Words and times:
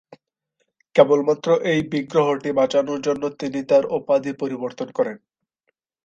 কেবলমাত্র 0.95 1.47
এই 1.71 1.79
বিগ্রহটি 1.91 2.49
বাঁচানোর 2.59 2.99
জন্য 3.01 3.23
তিনি 3.39 3.59
তার 3.69 3.83
উপাধি 3.97 4.31
পরিবর্তন 4.41 4.87
করেন। 4.97 5.17